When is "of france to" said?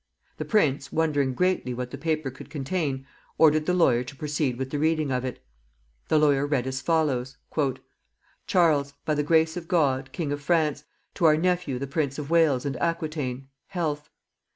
10.31-11.25